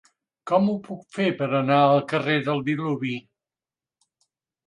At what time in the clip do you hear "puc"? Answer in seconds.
0.85-1.01